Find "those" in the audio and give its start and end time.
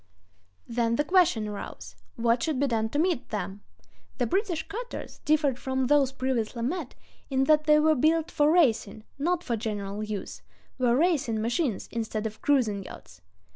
5.85-6.11